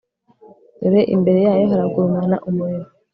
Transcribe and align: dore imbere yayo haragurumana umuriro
dore 0.79 1.01
imbere 1.15 1.39
yayo 1.47 1.65
haragurumana 1.71 2.35
umuriro 2.49 2.89